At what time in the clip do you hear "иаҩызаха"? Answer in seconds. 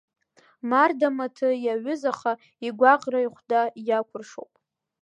1.65-2.33